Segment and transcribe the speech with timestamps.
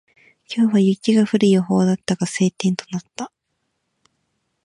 [0.51, 3.31] 今日は雪が降る予報だったが、晴天となった。